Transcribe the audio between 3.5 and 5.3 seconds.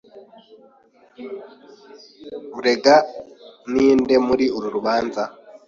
ninde muri uru rubanza?